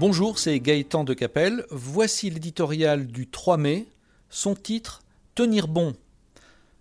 Bonjour, 0.00 0.40
c'est 0.40 0.58
Gaëtan 0.58 1.04
de 1.04 1.14
Capelle. 1.14 1.64
Voici 1.70 2.28
l'éditorial 2.28 3.06
du 3.06 3.28
3 3.28 3.56
mai. 3.58 3.86
Son 4.28 4.56
titre 4.56 5.02
Tenir 5.36 5.68
bon. 5.68 5.94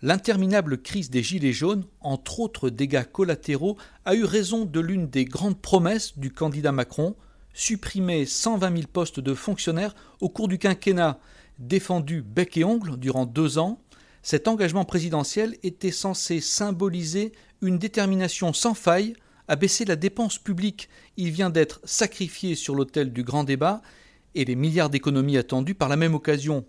L'interminable 0.00 0.80
crise 0.80 1.10
des 1.10 1.22
Gilets 1.22 1.52
jaunes, 1.52 1.84
entre 2.00 2.40
autres 2.40 2.70
dégâts 2.70 3.04
collatéraux, 3.04 3.76
a 4.06 4.14
eu 4.14 4.24
raison 4.24 4.64
de 4.64 4.80
l'une 4.80 5.06
des 5.06 5.26
grandes 5.26 5.60
promesses 5.60 6.18
du 6.18 6.32
candidat 6.32 6.72
Macron, 6.72 7.14
supprimer 7.52 8.24
120 8.24 8.74
000 8.74 8.88
postes 8.90 9.20
de 9.20 9.34
fonctionnaires 9.34 9.94
au 10.22 10.30
cours 10.30 10.48
du 10.48 10.56
quinquennat, 10.58 11.18
défendu 11.58 12.22
bec 12.22 12.56
et 12.56 12.64
ongle 12.64 12.96
durant 12.96 13.26
deux 13.26 13.58
ans. 13.58 13.82
Cet 14.22 14.48
engagement 14.48 14.86
présidentiel 14.86 15.58
était 15.62 15.90
censé 15.90 16.40
symboliser 16.40 17.32
une 17.60 17.78
détermination 17.78 18.54
sans 18.54 18.72
faille 18.72 19.14
à 19.48 19.56
baisser 19.56 19.84
la 19.84 19.96
dépense 19.96 20.38
publique. 20.38 20.88
Il 21.16 21.30
vient 21.30 21.50
d'être 21.50 21.80
sacrifié 21.84 22.54
sur 22.54 22.74
l'autel 22.74 23.12
du 23.12 23.22
grand 23.22 23.44
débat 23.44 23.82
et 24.34 24.44
les 24.44 24.56
milliards 24.56 24.90
d'économies 24.90 25.38
attendues 25.38 25.74
par 25.74 25.88
la 25.88 25.96
même 25.96 26.14
occasion. 26.14 26.64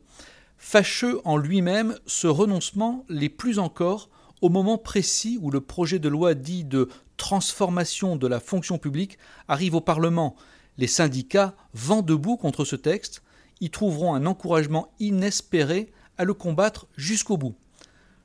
Fâcheux 0.58 1.22
en 1.26 1.38
lui-même, 1.38 1.98
ce 2.06 2.28
renoncement 2.28 3.06
l'est 3.10 3.30
plus 3.30 3.60
encore 3.60 4.10
au 4.42 4.50
moment 4.50 4.78
précis 4.78 5.40
où 5.42 5.52
le 5.52 5.62
projet 5.62 6.00
de 6.00 6.10
loi 6.10 6.34
dit 6.34 6.64
de 6.64 6.90
transformation 7.18 8.16
de 8.16 8.28
la 8.28 8.40
fonction 8.40 8.78
publique 8.78 9.18
arrive 9.48 9.76
au 9.76 9.82
Parlement. 9.82 10.36
Les 10.78 10.88
syndicats, 10.88 11.56
vent 11.74 12.02
debout 12.02 12.38
contre 12.38 12.66
ce 12.66 12.76
texte, 12.76 13.22
y 13.62 13.70
trouveront 13.70 14.14
un 14.14 14.26
encouragement 14.26 14.94
inespéré 15.00 15.92
à 16.18 16.26
le 16.26 16.34
combattre 16.34 16.88
jusqu'au 16.98 17.38
bout. 17.38 17.56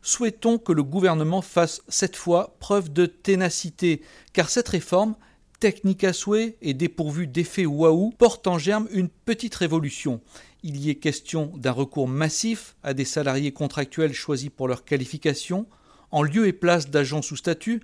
Souhaitons 0.02 0.58
que 0.58 0.72
le 0.72 0.82
gouvernement 0.82 1.42
fasse 1.42 1.82
cette 1.88 2.16
fois 2.16 2.56
preuve 2.58 2.92
de 2.92 3.06
ténacité, 3.06 4.00
car 4.32 4.48
cette 4.48 4.68
réforme, 4.68 5.14
technique 5.60 6.04
à 6.04 6.14
souhait 6.14 6.56
et 6.62 6.72
dépourvue 6.72 7.26
d'effet 7.26 7.66
waouh, 7.66 8.10
porte 8.16 8.46
en 8.46 8.58
germe 8.58 8.88
une 8.92 9.10
petite 9.10 9.54
révolution. 9.54 10.22
Il 10.62 10.78
y 10.78 10.88
est 10.88 10.94
question 10.94 11.52
d'un 11.56 11.72
recours 11.72 12.08
massif 12.08 12.76
à 12.82 12.94
des 12.94 13.04
salariés 13.04 13.52
contractuels 13.52 14.14
choisis 14.14 14.48
pour 14.48 14.68
leur 14.68 14.84
qualification, 14.84 15.66
en 16.10 16.22
lieu 16.22 16.46
et 16.46 16.54
place 16.54 16.88
d'agents 16.88 17.22
sous 17.22 17.36
statut, 17.36 17.82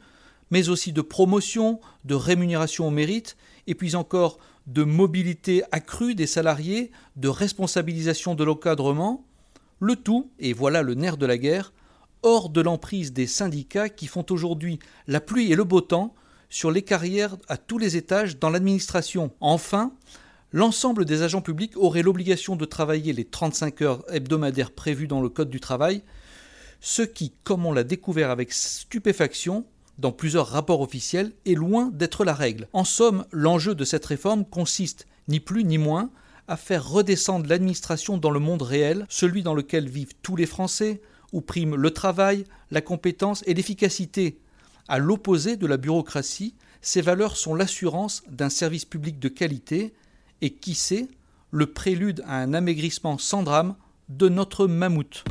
mais 0.51 0.71
aussi 0.71 0.93
de 0.93 1.03
promotion, 1.03 1.81
de 2.05 2.15
rémunération 2.15 2.89
au 2.89 2.91
mérite, 2.91 3.37
et 3.67 3.75
puis 3.75 3.95
encore 3.95 4.39
de 4.67 4.83
mobilité 4.83 5.63
accrue 5.71 6.15
des 6.15 6.27
salariés, 6.27 6.91
de 7.17 7.29
responsabilisation 7.29 8.35
de 8.35 8.45
l'encadrement, 8.45 9.25
le 9.81 9.97
tout, 9.97 10.31
et 10.39 10.55
voilà 10.55 10.83
le 10.83 10.95
nerf 10.95 11.19
de 11.19 11.27
la 11.27 11.37
guerre, 11.37 11.73
hors 12.23 12.49
de 12.49 12.61
l'emprise 12.61 13.13
des 13.13 13.27
syndicats 13.27 13.89
qui 13.89 14.07
font 14.07 14.27
aujourd'hui 14.31 14.79
la 15.07 15.21
pluie 15.21 15.53
et 15.53 15.57
le 15.57 15.65
beau 15.65 15.81
temps 15.81 16.15
sur 16.49 16.71
les 16.71 16.83
carrières 16.83 17.37
à 17.49 17.57
tous 17.57 17.79
les 17.79 17.97
étages 17.97 18.39
dans 18.39 18.51
l'administration. 18.51 19.33
Enfin, 19.41 19.93
l'ensemble 20.53 21.05
des 21.05 21.23
agents 21.23 21.41
publics 21.41 21.77
auraient 21.77 22.03
l'obligation 22.03 22.57
de 22.57 22.65
travailler 22.65 23.13
les 23.13 23.25
35 23.25 23.83
heures 23.83 24.05
hebdomadaires 24.13 24.71
prévues 24.71 25.09
dans 25.09 25.21
le 25.21 25.29
Code 25.29 25.51
du 25.51 25.61
travail, 25.61 26.03
ce 26.81 27.03
qui, 27.03 27.33
comme 27.43 27.67
on 27.67 27.73
l'a 27.73 27.85
découvert 27.85 28.31
avec 28.31 28.53
stupéfaction, 28.53 29.65
dans 29.99 30.13
plusieurs 30.13 30.49
rapports 30.49 30.83
officiels, 30.83 31.33
est 31.47 31.55
loin 31.55 31.91
d'être 31.93 32.25
la 32.25 32.35
règle. 32.35 32.69
En 32.73 32.85
somme, 32.85 33.25
l'enjeu 33.33 33.75
de 33.75 33.85
cette 33.85 34.05
réforme 34.05 34.45
consiste, 34.45 35.07
ni 35.29 35.41
plus 35.41 35.65
ni 35.65 35.79
moins, 35.79 36.11
à 36.49 36.57
faire 36.57 36.89
redescendre 36.89 37.49
l'administration 37.49 38.19
dans 38.19 38.31
le 38.31 38.39
monde 38.39 38.63
réel, 38.63 39.07
celui 39.09 39.43
dans 39.43 39.55
lequel 39.55 39.89
vivent 39.89 40.15
tous 40.23 40.37
les 40.37 40.47
Français, 40.47 41.01
où 41.37 41.43
prime 41.43 41.77
le 41.77 41.91
travail, 41.91 42.45
la 42.71 42.81
compétence 42.81 43.45
et 43.47 43.53
l'efficacité. 43.53 44.39
À 44.89 44.99
l'opposé 44.99 45.57
de 45.57 45.67
la 45.67 45.77
bureaucratie, 45.77 46.55
ces 46.81 47.03
valeurs 47.03 47.37
sont 47.37 47.55
l'assurance 47.55 48.23
d'un 48.31 48.49
service 48.49 48.87
public 48.87 49.19
de 49.19 49.29
qualité 49.29 49.93
et, 50.41 50.55
qui 50.55 50.75
sait, 50.75 51.09
le 51.51 51.67
prélude 51.67 52.23
à 52.27 52.39
un 52.39 52.55
amaigrissement 52.55 53.19
sans 53.19 53.43
drame 53.43 53.77
de 54.09 54.31
notre 54.31 54.67
mammouth. 54.67 55.25